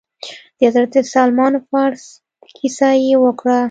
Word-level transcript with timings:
د 0.57 0.59
حضرت 0.69 0.93
سلمان 1.13 1.53
فارس 1.67 2.03
کيسه 2.57 2.89
يې 3.07 3.15
وکړه. 3.23 3.57